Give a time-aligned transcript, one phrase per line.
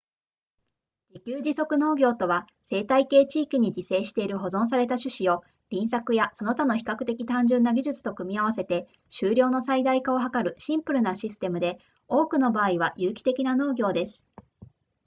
[1.09, 11.77] 自給自足農業とは生態系地域に自生している保存された種子を輪作やその他の比較的単純な技術と組み合わせて収量の最大化を図るシンプルなシステムで
[12.07, 14.25] 多くの場合は有機的な農業です